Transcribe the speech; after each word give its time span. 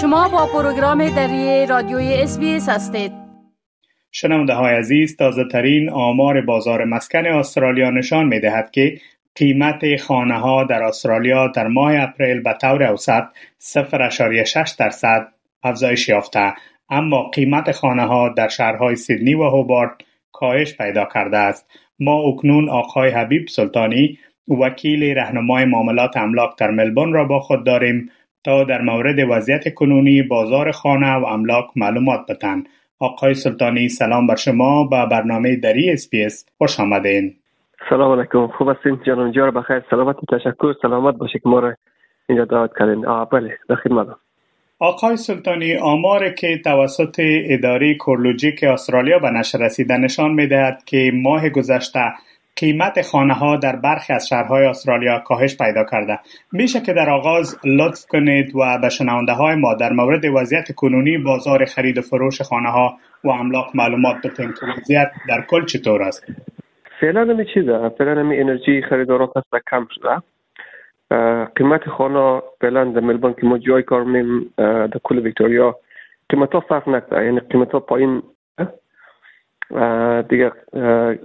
شما 0.00 0.28
با 0.28 0.46
پروگرام 0.46 1.08
دری 1.08 1.66
رادیوی 1.66 2.14
SBS 2.14 2.68
هستید. 2.68 3.12
شنونده 4.12 4.54
های 4.54 4.74
عزیز 4.74 5.16
تازه 5.16 5.44
ترین 5.52 5.90
آمار 5.90 6.40
بازار 6.40 6.84
مسکن 6.84 7.26
استرالیا 7.26 7.90
نشان 7.90 8.26
می 8.26 8.40
دهد 8.40 8.70
که 8.70 9.00
قیمت 9.34 9.96
خانه 9.96 10.38
ها 10.38 10.64
در 10.64 10.82
استرالیا 10.82 11.48
در 11.48 11.66
ماه 11.66 11.92
اپریل 11.96 12.40
به 12.40 12.54
طور 12.60 12.82
اوسط 12.82 13.24
0.6 13.60 14.76
درصد 14.78 15.28
افزایش 15.62 16.08
یافته. 16.08 16.54
اما 16.90 17.28
قیمت 17.28 17.72
خانه 17.72 18.06
ها 18.06 18.28
در 18.28 18.48
شهرهای 18.48 18.96
سیدنی 18.96 19.34
و 19.34 19.42
هوبارت 19.42 19.92
کاهش 20.32 20.76
پیدا 20.76 21.04
کرده 21.04 21.38
است. 21.38 21.70
ما 21.98 22.20
اکنون 22.20 22.68
آقای 22.68 23.10
حبیب 23.10 23.48
سلطانی 23.48 24.18
وکیل 24.48 25.02
رهنمای 25.02 25.64
معاملات 25.64 26.16
املاک 26.16 26.58
در 26.58 26.70
ملبورن 26.70 27.12
را 27.12 27.24
با 27.24 27.40
خود 27.40 27.66
داریم. 27.66 28.10
تا 28.44 28.64
در 28.64 28.82
مورد 28.82 29.16
وضعیت 29.30 29.74
کنونی 29.74 30.22
بازار 30.22 30.70
خانه 30.70 31.14
و 31.14 31.24
املاک 31.24 31.64
معلومات 31.76 32.20
بتن 32.28 32.64
آقای 32.98 33.34
سلطانی 33.34 33.88
سلام 33.88 34.26
بر 34.26 34.36
شما 34.36 34.84
به 34.84 35.06
برنامه 35.10 35.56
دری 35.56 35.90
اسپیس 35.90 36.46
خوش 36.58 36.80
آمدین. 36.80 37.34
سلام 37.90 38.18
علیکم. 38.18 38.46
خوب 38.46 38.68
هستین؟ 38.68 39.00
جانم 39.06 39.32
جار 39.32 39.50
بخیر. 39.50 39.82
سلامت 39.90 40.16
تشکر. 40.32 40.72
سلامت 40.82 41.14
باشه 41.14 41.38
که 41.38 41.48
ما 41.48 41.58
را 41.58 41.74
اینجا 42.28 42.44
دعوت 42.44 42.70
کردین. 42.78 43.24
بله. 43.32 43.58
در 43.68 43.74
خدمت 43.74 44.06
آقای 44.78 45.16
سلطانی 45.16 45.76
آمار 45.76 46.28
که 46.28 46.58
توسط 46.64 47.20
اداره 47.48 47.94
کورلوژیک 47.94 48.64
استرالیا 48.64 49.18
به 49.18 49.30
نشر 49.30 49.58
رسیده 49.58 49.96
نشان 49.96 50.30
می‌دهد 50.30 50.84
که 50.84 51.12
ماه 51.14 51.48
گذشته 51.48 52.12
قیمت 52.60 53.02
خانه 53.02 53.34
ها 53.34 53.56
در 53.56 53.76
برخی 53.76 54.12
از 54.12 54.28
شهرهای 54.28 54.66
استرالیا 54.66 55.18
کاهش 55.18 55.56
پیدا 55.58 55.84
کرده. 55.84 56.18
میشه 56.52 56.80
که 56.80 56.92
در 56.92 57.10
آغاز 57.10 57.58
لطف 57.64 58.06
کنید 58.06 58.56
و 58.56 58.78
به 58.82 58.88
شنونده 58.88 59.32
های 59.32 59.54
ما 59.54 59.74
در 59.74 59.92
مورد 59.92 60.24
وضعیت 60.24 60.72
کنونی 60.72 61.18
بازار 61.18 61.64
خرید 61.64 61.98
و 61.98 62.02
فروش 62.02 62.42
خانه 62.42 62.70
ها 62.70 62.96
و 63.24 63.30
املاک 63.30 63.66
معلومات 63.74 64.16
بتین 64.24 64.52
که 64.60 64.66
وضعیت 64.66 65.10
در 65.28 65.44
کل 65.48 65.64
چطور 65.64 66.02
است؟ 66.02 66.24
فعلا 67.00 67.24
نمی 67.24 67.44
چیزه. 67.54 67.88
فعلا 67.98 68.22
نمی 68.22 68.40
انرژی 68.40 68.82
خریدارا 68.82 69.32
هست 69.36 69.64
کم 69.70 69.86
شده. 69.90 70.22
قیمت 71.56 71.88
خانه 71.88 72.42
فعلا 72.60 72.84
در 72.84 73.00
ملبورن 73.00 73.34
که 73.40 73.46
ما 73.46 73.58
جای 73.58 73.82
کار 73.82 74.04
میم 74.04 74.52
در 74.56 75.00
کل 75.02 75.18
ویکتوریا 75.18 75.76
قیمت 76.28 76.52
ها 76.52 76.60
فرق 76.60 76.88
نکرده. 76.88 77.24
یعنی 77.24 77.40
قیمت 77.40 77.72
ها 77.72 77.80
پایین 77.80 78.22
دیگه 80.28 80.52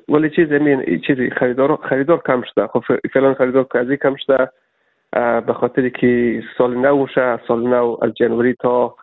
ولی 0.10 0.30
چیز 0.30 0.52
همین 0.52 1.02
چیزی 1.08 1.30
خریدار 1.30 1.76
خریدار 1.76 2.22
کم 2.26 2.42
شده. 2.42 2.68
خب 2.68 2.84
فعلا 3.14 3.34
خریدار 3.34 3.64
کازی 3.64 3.98
کم 3.98 4.16
شده 4.16 4.50
به 5.42 5.54
خاطر 5.54 5.90
که 5.90 6.44
سال 6.58 6.78
نو 6.78 7.08
شه 7.08 7.40
سال 7.48 7.68
نو 7.68 7.98
از 8.02 8.14
جنوری 8.14 8.54
تا 8.54 8.96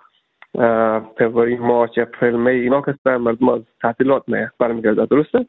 فوریه 1.18 1.60
مارچ 1.60 1.98
اپریل 1.98 2.36
می 2.36 2.50
اینا 2.50 2.80
که 2.80 2.94
مردم 3.06 3.48
از 3.48 3.60
تعطیلات 3.82 4.22
نه 4.28 4.52
برمیگرده 4.58 5.06
درسته؟ 5.06 5.46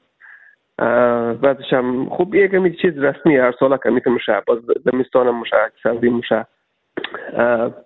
بعدش 1.42 1.74
هم 1.74 2.06
خوب 2.10 2.36
یک 2.36 2.52
کمی 2.52 2.76
چیز 2.76 2.98
رسمی 2.98 3.38
هر 3.38 3.52
سال 3.60 3.78
کمی 3.78 4.02
که 4.02 4.10
میشه 4.10 4.42
باز 4.48 4.60
زمستان 4.92 5.28
هم 5.28 5.40
میشه 5.40 5.58
سردی 5.84 6.10
میشه. 6.10 6.46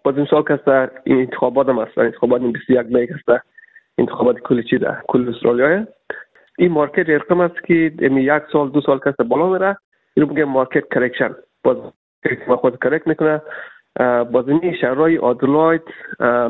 باز 0.04 0.18
این 0.18 0.26
سال 0.26 0.44
که 0.44 0.90
این 1.04 1.20
انتخابات 1.20 1.70
هم 1.70 1.80
هست 1.80 1.98
انتخابات 1.98 2.42
21 2.42 2.86
می 2.86 3.06
هست. 3.06 3.44
انتخابات 3.98 4.40
کلی 4.40 4.64
چی 4.64 4.78
ده؟ 4.78 4.98
کل 5.08 5.30
استرالیا 5.30 5.88
این 6.58 6.72
مارکت 6.72 7.10
ارقام 7.10 7.40
است 7.40 7.64
که 7.64 7.92
امی 8.02 8.22
یک 8.22 8.44
سال 8.52 8.70
دو 8.70 8.82
سال 8.82 9.00
کسته 9.00 9.24
بالا 9.24 9.50
میره. 9.50 9.78
اینو 10.14 10.30
میگه 10.30 10.46
مارکت 10.46 10.94
کرکشن 10.94 11.36
باز 11.64 11.78
خود 12.48 12.84
کرک 12.84 13.08
می‌کنه. 13.08 13.42
باز 14.32 14.50
این 14.50 14.76
شهرهای 14.82 15.18
آدلاید 15.18 15.82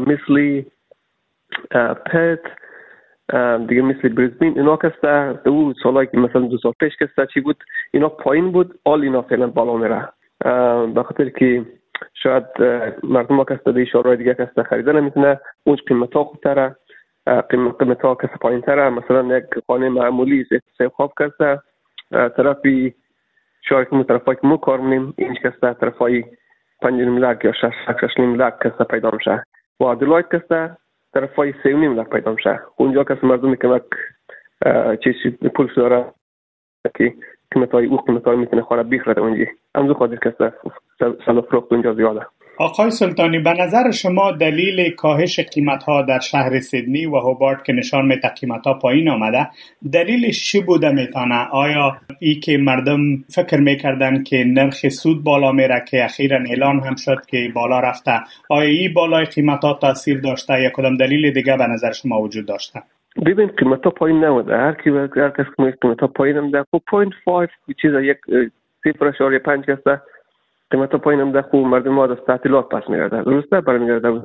مثل 0.08 0.64
پت 2.06 2.40
دیگه 3.68 3.82
مثل 3.82 4.10
بریزبین 4.10 4.60
اینا 4.60 4.78
کسته 4.78 5.40
دو 5.44 5.74
سالایی 5.84 6.08
که 6.08 6.18
مثلا 6.18 6.42
دو 6.42 6.58
سال 6.58 6.74
پیش 6.80 6.94
کسته 6.98 7.26
چی 7.34 7.40
بود؟ 7.40 7.64
اینا 7.92 8.10
پایین 8.10 8.52
بود. 8.52 8.80
آل 8.86 9.02
اینا 9.02 9.22
فعلا 9.22 9.48
بالا 9.48 9.78
میره. 9.78 10.10
به 10.94 11.04
خاطر 11.04 11.30
که 11.30 11.66
شاید 12.14 12.44
مردم 13.04 13.36
ها 13.38 13.44
کسته 13.44 13.72
دی 13.72 13.86
شهرهای 13.86 14.18
دیگه 14.18 14.34
کسته 14.34 14.64
خریده 14.64 14.92
نمی‌تونه 14.92 15.40
اونج 15.64 15.82
قیمت 15.88 16.14
ها 16.14 16.24
خوبتره. 16.24 16.76
قیمت 17.50 18.02
ها 18.02 18.16
کسی 18.16 18.38
پایین 18.42 18.62
تره 18.62 18.90
مثلا 18.90 19.38
یک 19.38 19.44
خانه 19.68 19.90
معمولی 19.90 20.46
سه 20.78 20.90
خواب 20.90 21.14
کرده 21.20 21.62
طرفی 22.12 22.94
شاید 23.62 23.90
که 23.90 24.04
طرف 24.04 24.26
که 24.26 24.48
مو 24.48 24.58
کار 24.58 24.80
منیم 24.80 25.14
اینج 25.18 25.38
کسته 25.38 25.74
طرف 25.74 25.98
های 25.98 26.24
پنج 26.82 27.02
نیم 27.02 27.18
لک 27.18 27.46
یا 27.46 27.52
شش 27.52 27.74
شش 28.02 28.20
نیم 28.20 28.42
لک 28.42 28.60
کسته 28.60 28.84
پیدا 28.84 29.12
میشه. 29.12 29.44
و 29.80 29.84
ادلایت 29.84 30.36
کسته 30.36 30.78
طرف 31.14 31.36
های 31.36 31.54
سه 31.64 31.74
نیم 31.74 32.00
لک 32.00 32.10
پیدا 32.10 32.32
میشه. 32.32 32.60
اونجا 32.76 33.04
کسی 33.04 33.28
مردم 33.28 33.56
کمک 33.56 33.84
چیزی 35.04 35.30
پولش 35.30 35.78
داره 35.78 36.06
که 36.96 37.14
قیمت 37.52 37.72
های 37.72 37.86
او 37.86 37.98
قیمت 37.98 38.24
های 38.24 38.38
می‌تونه 38.38 38.62
خواه 38.62 38.84
بیخرده 38.84 39.22
اونجی. 39.22 39.48
همزو 39.76 39.94
خواهد 39.94 40.20
کسته 40.20 40.54
سلو 41.26 41.42
فروخت 41.42 41.74
اونجا 41.74 41.94
زیاده. 41.94 42.26
آقای 42.60 42.92
سلطانی 42.92 43.40
به 43.40 43.54
نظر 43.54 43.92
شما 43.92 44.32
دلیل 44.32 44.90
کاهش 44.90 45.40
قیمت 45.40 45.84
ها 45.84 46.02
در 46.02 46.20
شهر 46.20 46.60
سیدنی 46.60 47.06
و 47.06 47.16
هوبارت 47.16 47.64
که 47.64 47.74
نشان 47.74 48.06
میده 48.06 48.28
قیمت 48.28 48.68
ها 48.68 48.74
پایین 48.74 49.10
آمده 49.10 49.50
دلیلش 49.94 50.52
چی 50.52 50.62
بوده 50.62 50.92
می‌تونه؟ 50.92 51.48
آیا 51.52 51.98
ای 52.20 52.36
که 52.36 52.58
مردم 52.58 53.00
فکر 53.30 53.60
می‌کردن 53.60 54.24
که 54.24 54.44
نرخ 54.48 54.90
سود 54.90 55.24
بالا 55.24 55.52
میره 55.52 55.84
که 55.88 56.04
اخیرا 56.04 56.38
اعلان 56.50 56.80
هم 56.80 56.96
شد 56.96 57.26
که 57.28 57.52
بالا 57.56 57.80
رفته 57.80 58.12
آیا 58.50 58.70
ای 58.70 58.90
بالای 58.90 59.26
قیمت 59.26 59.64
ها 59.64 59.74
تاثیر 59.74 60.22
داشته 60.22 60.62
یا 60.62 60.70
کدام 60.70 60.98
دلیل 60.98 61.34
دیگه 61.34 61.58
به 61.58 61.68
نظر 61.68 61.92
شما 61.92 62.22
وجود 62.22 62.46
داشته؟ 62.46 62.82
ببین 63.26 63.48
قیمت 63.48 63.84
ها 63.84 63.92
پایین 63.92 64.24
نامده. 64.24 64.58
هر 64.58 64.74
کی 64.84 64.90
هر 64.90 65.30
کس 65.30 65.46
قیمت 65.82 66.00
ها 66.02 66.08
پایین 66.08 66.38
نامده 66.38 66.66
خب 66.72 66.82
point 66.88 67.12
5 67.26 67.50
چیز 67.82 67.92
یک 68.02 68.18
0.5 68.86 69.70
هسته. 69.70 70.02
قیمت 70.72 70.96
پایین 70.96 71.22
هم 71.22 71.42
خوب 71.42 71.68
مردم 71.68 71.92
ما 71.92 72.06
از 72.06 72.18
تعطیلات 72.28 72.70
پس 72.70 72.90
میگرده 72.90 73.24
درسته 73.24 73.62
برمیگرده 73.62 74.22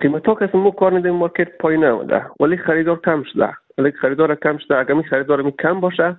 قیمت 0.00 0.26
ها 0.26 0.34
کسی 0.34 0.58
مو 0.58 0.70
کار 0.70 0.92
نیده 0.92 1.10
مارکت 1.10 1.58
پایین 1.58 1.84
نموده 1.84 2.26
ولی 2.40 2.56
خریدار 2.56 3.00
کم 3.00 3.22
شده 3.22 3.52
ولی 3.78 3.92
خریدار 3.92 4.34
کم 4.34 4.58
شده 4.58 4.76
اگر 4.76 4.94
می 4.94 5.04
خریدار 5.04 5.42
می 5.42 5.52
کم 5.52 5.80
باشه 5.80 6.16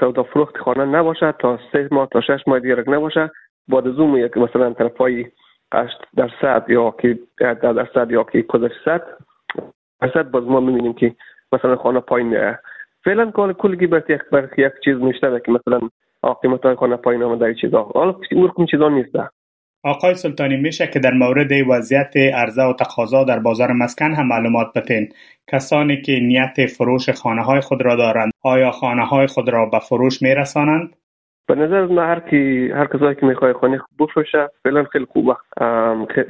سودا 0.00 0.22
فروخت 0.22 0.58
خانه 0.58 0.84
نباشه 0.84 1.32
تا 1.32 1.58
سه 1.72 1.88
ماه 1.90 2.08
تا 2.12 2.20
شش 2.20 2.40
ماه 2.46 2.60
دیگر 2.60 2.90
نباشه 2.90 3.30
بعد 3.68 3.86
از 3.86 3.98
اون 3.98 4.16
یک 4.16 4.36
مثلا 4.36 4.72
طرف 4.72 4.96
های 4.96 5.26
8 5.74 5.98
درصد 6.16 6.64
یا 6.68 6.94
که 7.02 7.18
10 7.38 7.54
درصد 7.54 8.10
یا 8.10 8.24
که 8.24 8.42
20 8.42 8.72
درصد 10.00 10.30
باز 10.30 10.44
ما 10.44 10.60
می‌بینیم 10.60 10.92
که 10.92 11.14
مثلا 11.52 11.76
خانه 11.76 12.00
پایین 12.00 12.28
میاد 12.28 12.58
فعلا 13.04 13.30
کل 13.30 13.52
کلی 13.52 13.86
برای 13.86 14.02
یک 14.18 14.58
یک 14.58 14.72
چیز 14.84 14.96
میشته 14.96 15.40
که 15.46 15.52
مثلا 15.52 15.80
قیمت 16.42 16.74
خانه 16.74 16.96
پایین 16.96 17.22
آمده 17.22 17.54
چیزا. 17.54 17.82
حالا 17.82 18.14
اون 18.56 18.66
چیزا 18.66 18.88
نیست. 18.88 19.16
آقای 19.84 20.14
سلطانی 20.14 20.56
میشه 20.56 20.86
که 20.86 20.98
در 20.98 21.12
مورد 21.12 21.50
وضعیت 21.68 22.16
عرضه 22.16 22.62
و 22.62 22.72
تقاضا 22.72 23.24
در 23.24 23.38
بازار 23.38 23.72
مسکن 23.72 24.12
هم 24.12 24.26
معلومات 24.26 24.66
بتین 24.76 25.08
کسانی 25.52 26.00
که 26.00 26.20
نیت 26.20 26.66
فروش 26.66 27.10
خانه 27.10 27.42
های 27.42 27.60
خود 27.60 27.82
را 27.82 27.96
دارند 27.96 28.32
آیا 28.42 28.70
خانه 28.70 29.06
های 29.06 29.26
خود 29.26 29.48
را 29.48 29.66
به 29.66 29.78
فروش 29.78 30.22
میرسانند؟ 30.22 30.96
به 31.46 31.54
نظر 31.54 31.86
من 31.86 32.06
هر 32.06 32.20
کی 32.20 32.70
هر 32.70 32.86
کسایی 32.86 33.14
که 33.14 33.26
می‌خواد 33.26 33.56
خانه 33.56 33.80
بفروشه 33.98 34.50
فعلا 34.64 34.84
خیلی 34.84 35.04
خوبه 35.04 35.36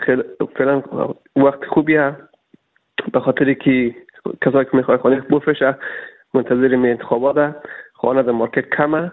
خیلی 0.06 0.22
فعلا 0.58 0.82
وقت 1.36 1.64
خوبیه. 1.64 2.16
به 3.12 3.20
خاطر 3.20 3.52
که 3.52 3.94
کسایی 4.46 4.64
که 4.64 4.76
می‌خواد 4.76 5.00
خانه 5.00 5.20
بفروشه 5.20 5.78
منتظر 6.34 6.76
می 6.76 6.90
انتخابات 6.90 7.56
خانه 7.92 8.22
در 8.22 8.32
market 8.32 8.64
کمه. 8.76 9.12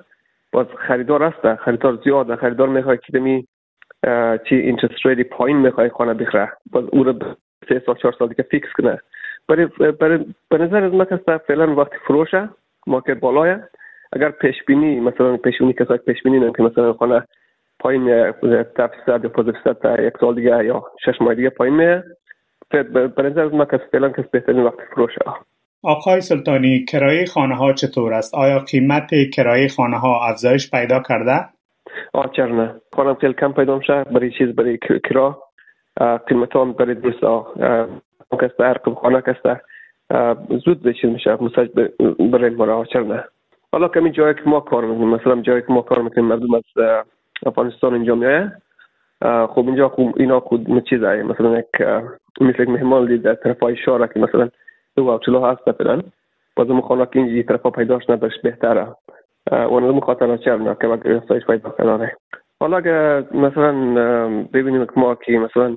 باز 0.51 0.67
خریدار 0.87 1.23
هست 1.23 1.55
خریدار 1.55 1.99
زیاد 2.03 2.35
خریدار 2.35 2.67
می‌خواد 2.67 2.99
که 2.99 3.13
دمی 3.13 3.47
چی 4.49 4.55
interest 4.55 5.05
rate 5.05 5.20
ی 5.20 5.23
پایین 5.23 5.57
می‌خواد 5.57 5.91
خانه 5.91 6.13
بخره. 6.13 6.51
باز 6.71 6.85
او 6.91 7.03
رو 7.03 7.13
سه 7.69 7.83
سال 7.85 7.95
چهار 7.95 8.15
سال 8.19 8.27
دیگه 8.27 8.43
fix 8.43 8.69
کنه. 8.77 8.99
برای 9.47 9.65
برای 9.91 10.25
به 10.49 10.57
نظر 10.57 10.83
از 10.83 10.93
من 10.93 11.07
هست 11.11 11.37
فعلا 11.37 11.75
وقت 11.75 11.91
فروشه 12.07 12.49
market 12.87 13.19
بالاه 13.19 13.59
اگر 14.13 14.29
پیش 14.29 14.63
بینی 14.67 14.99
مثلا 14.99 15.37
پیش 15.37 15.57
بینی 15.57 15.73
کسایی 15.73 15.99
پیش 15.99 16.23
بینی 16.23 16.51
که 16.53 16.63
مثلا 16.63 16.93
خانه 16.93 17.23
پایین 17.79 18.31
ده 18.51 18.87
فیصد 18.87 19.23
یا 19.23 19.29
15 19.29 19.51
فیصد 19.51 19.79
تا 19.79 20.01
یک 20.01 20.13
سال 20.19 20.35
دیگه 20.35 20.65
یا 20.65 20.83
شش 21.05 21.21
ماه 21.21 21.35
دیگه 21.35 21.49
پایین 21.49 21.75
میه 21.75 22.03
به 22.69 23.23
نظر 23.23 23.45
از 23.45 23.53
من 23.53 23.65
فعلا 23.65 24.09
کس 24.09 24.25
بهترین 24.31 24.63
وقت 24.63 24.77
فروشه 24.91 25.21
آقای 25.83 26.21
سلطانی 26.21 26.85
کرایه 26.85 27.25
خانه 27.25 27.55
ها 27.55 27.73
چطور 27.73 28.13
است؟ 28.13 28.35
آیا 28.35 28.59
قیمت 28.59 29.09
کرایه 29.33 29.67
خانه 29.67 29.97
ها 29.99 30.27
افزایش 30.29 30.71
پیدا 30.71 30.99
کرده؟ 30.99 31.45
آه 32.13 32.31
چرا 32.35 32.55
نه 32.55 32.75
خانم 32.95 33.13
خیلی 33.13 33.33
کم 33.33 33.51
پیدا 33.53 33.77
میشه. 33.77 34.03
برای 34.03 34.31
چیز 34.31 34.47
برای 34.47 34.77
کرا. 35.09 35.43
قیمت 36.27 36.53
ها 36.53 36.65
برای 36.65 36.95
دوست 36.95 37.23
ها 37.23 37.53
کسته 38.41 38.63
ارقم 38.63 38.93
خانه 38.93 39.21
کسته. 39.21 39.61
زود 40.65 40.91
چیز 41.01 41.09
میشه. 41.09 41.43
مساج 41.43 41.69
برای 42.31 42.49
مرا 42.49 42.85
چرا 42.85 43.03
نه 43.03 43.23
حالا 43.71 43.87
کمی 43.87 44.11
جایی 44.11 44.33
که 44.33 44.41
ما 44.45 44.59
کار 44.59 44.85
می‌کنیم 44.85 45.09
مثلا 45.09 45.41
جایی 45.41 45.61
که 45.61 45.73
ما 45.73 45.81
کار 45.81 46.01
می‌کنیم 46.01 46.25
مردم 46.25 46.53
از 46.53 46.63
افغانستان 47.45 47.93
اینجا 47.93 48.15
میایه 48.15 48.51
خب 49.21 49.63
اینجا 49.67 49.89
خوب 49.89 50.13
اینا 50.17 50.39
خود 50.39 50.83
چیز 50.89 50.99
مثلا 50.99 51.59
یک 51.59 51.81
مثل 52.41 52.61
یک 52.61 52.69
مهمان 52.69 53.05
دید 53.05 53.21
در 53.21 53.35
طرف 53.35 53.59
های 53.59 53.75
شاره 53.85 54.09
که 54.13 54.19
مثلا 54.19 54.49
چلو 55.25 55.45
هست 55.45 55.71
فعلا 55.71 56.01
باز 56.55 56.69
مخوانا 56.69 57.05
که 57.05 57.19
اینجا 57.19 57.41
طرف 57.41 57.65
پیداش 57.75 58.09
نداشت 58.09 58.41
بهتره. 58.41 58.87
و 59.51 59.79
نظر 59.79 59.91
مخاطر 59.91 60.37
چرنا 60.37 60.73
که 60.73 60.87
وقت 60.87 61.05
افزایش 61.05 61.45
پیدا 61.45 61.69
کناره 61.69 62.17
حالا 62.59 62.77
اگر 62.77 63.23
مثلا 63.33 63.73
ببینیم 64.53 64.85
که 64.85 64.91
ما 64.95 65.15
که 65.15 65.31
مثلا 65.31 65.75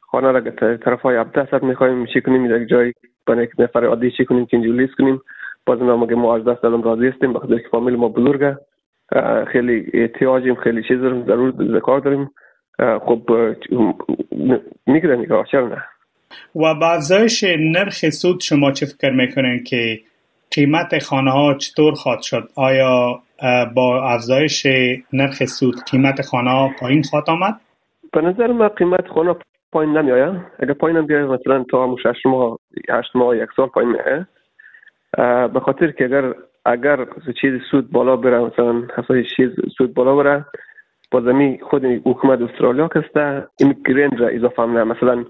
خانه 0.00 0.32
را 0.32 0.40
طرف 0.76 1.00
های 1.00 1.16
ابدست 1.16 1.62
می‌خوایم 1.62 2.06
چی 2.06 2.20
کنیم؟ 2.20 2.48
در 2.48 2.64
جای 2.64 2.92
برای 3.26 3.44
یک 3.44 3.50
نفر 3.58 3.84
عادی 3.84 4.10
چی 4.10 4.24
کنیم؟ 4.24 4.46
که 4.46 4.56
لیست 4.56 4.94
کنیم؟ 4.94 5.20
باز 5.66 5.82
ما 5.82 5.96
ما 5.96 6.36
از 6.36 6.44
دست 6.44 6.62
دادم 6.62 6.82
راضی 6.82 7.08
هستیم 7.08 7.32
بخاطر 7.32 7.58
که 7.58 7.68
فامیل 7.68 7.96
ما 7.96 8.08
بزرگه 8.08 8.58
خیلی 9.46 9.90
احتیاجیم 9.94 10.54
خیلی 10.54 10.82
چیز 10.82 11.00
داریم 11.00 11.24
ضرور 11.24 11.50
ذکر 11.50 11.98
داریم. 11.98 12.30
خب 12.78 13.30
میگه 14.86 15.08
نگاه 15.08 15.46
چرا 15.46 15.68
نه؟ 15.68 15.84
و 16.56 16.74
با 16.74 16.92
افزایش 16.92 17.44
نرخ 17.58 18.10
سود 18.10 18.40
شما 18.40 18.72
چه 18.72 18.86
فکر 18.86 19.10
می‌کنین 19.10 19.64
که 19.64 20.00
قیمت 20.50 20.98
خانه 21.02 21.30
ها 21.30 21.54
چطور 21.54 21.94
خواهد 21.94 22.22
شد؟ 22.22 22.48
آیا 22.54 23.22
با 23.74 24.10
افزایش 24.10 24.66
نرخ 25.12 25.44
سود 25.44 25.74
قیمت 25.90 26.22
خانه 26.22 26.50
ها 26.50 26.70
پایین 26.80 27.02
خواهد 27.02 27.30
آمد؟ 27.30 27.60
به 28.12 28.20
نظر 28.20 28.52
من 28.52 28.68
قیمت 28.68 29.08
خانه 29.08 29.34
پایین 29.72 29.96
نمی 29.96 30.10
اگر 30.58 30.72
پایین 30.72 30.98
نمی 30.98 31.14
مثلا 31.14 31.64
تا 31.70 31.82
همون 31.82 31.96
شش 32.02 32.26
ماه 32.26 32.58
هشت 32.90 33.16
ماه 33.16 33.36
یک 33.36 33.48
سال 33.56 33.68
پایین 33.68 33.90
میه 33.90 34.26
به 35.48 35.60
خاطر 35.60 35.90
که 35.90 36.04
اگر 36.04 36.34
اگر 36.64 37.06
چیز 37.40 37.60
سود 37.70 37.90
بالا 37.90 38.16
بره 38.16 38.38
مثلا 38.38 38.82
حسای 38.96 39.24
چیز 39.36 39.50
سود 39.78 39.94
بالا 39.94 40.16
بره 40.16 40.44
بازمی 41.10 41.58
خود 41.70 41.84
حکومت 41.84 42.40
استرالیا 42.40 42.88
کسته 42.88 43.46
این 43.60 43.76
گرند 43.86 44.20
را 44.20 44.28
اضافه 44.28 44.62
هم 44.62 44.78
نه 44.78 44.84
مثلا 44.84 45.24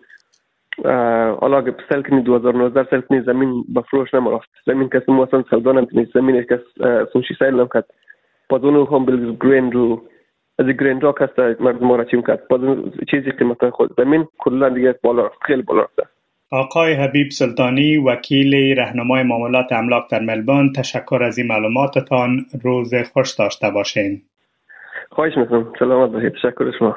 حالا 1.40 1.58
اگه 1.58 1.74
سل 1.88 2.02
کنی 2.02 2.22
2019 2.22 2.90
سل 2.90 3.00
کنی 3.00 3.20
زمین 3.20 3.64
به 3.68 3.80
فروش 3.80 4.14
نمرفت 4.14 4.48
زمین 4.66 4.88
کسی 4.88 5.12
مثلا 5.12 5.42
سودا 5.50 5.72
نمی‌تونی 5.72 6.06
زمین 6.14 6.42
کس 6.42 6.60
سوشی 7.12 7.34
سیل 7.38 7.54
نمکد 7.54 7.84
باز 8.48 8.64
اونو 8.64 8.84
هم 8.84 9.04
بل 9.04 9.36
گرند 9.40 9.74
رو 9.74 10.02
از 10.58 10.66
گرند 10.66 11.02
را 11.02 11.12
کسته 11.12 11.56
مردم 11.60 11.92
را 11.92 12.04
چیم 12.04 12.22
کرد. 12.22 12.48
باز 12.48 12.60
چیزی 13.10 13.30
قیمت 13.30 13.70
خود 13.70 13.90
زمین 13.96 14.28
کلا 14.38 14.68
دیگه 14.68 14.94
بالا 15.02 15.30
خیلی 15.42 15.62
بالا 15.62 15.82
رفته. 15.82 16.02
آقای 16.52 16.92
حبیب 16.92 17.30
سلطانی 17.30 17.96
وکیل 17.96 18.78
رهنمای 18.78 19.22
معاملات 19.22 19.72
املاک 19.72 20.10
در 20.10 20.20
ملبورن 20.20 20.72
تشکر 20.72 21.22
از 21.22 21.38
این 21.38 21.46
معلوماتتان. 21.46 22.46
روز 22.64 22.94
خوش 23.12 23.34
داشته 23.34 23.70
باشین. 23.70 24.22
خواهش 25.10 25.36
می‌کنم. 25.36 25.72
سلامت 25.78 26.12
باشید. 26.12 26.32
تشکر 26.32 26.70
شما. 26.78 26.96